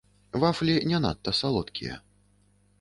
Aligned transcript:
Вафлі 0.43 0.75
не 0.93 1.01
надта 1.05 1.35
салодкія. 1.43 2.01